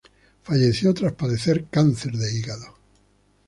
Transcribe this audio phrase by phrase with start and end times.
[0.41, 2.75] Falleció tras padecer cáncer de hígado.